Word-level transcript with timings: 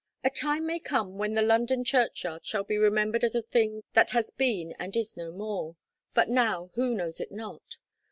A 0.23 0.31
time 0.31 0.65
may 0.65 0.79
come 0.79 1.19
when 1.19 1.35
the 1.35 1.43
London 1.43 1.83
churchyard 1.83 2.43
shall 2.43 2.63
be 2.63 2.75
remembered 2.79 3.23
as 3.23 3.35
a 3.35 3.43
thing 3.43 3.83
that 3.93 4.09
has 4.09 4.31
been 4.31 4.73
and 4.79 4.95
is 4.95 5.15
no 5.15 5.31
more; 5.31 5.75
but 6.15 6.27
now 6.27 6.71
who 6.73 6.95
knows 6.95 7.21
it 7.21 7.31
not? 7.31 7.77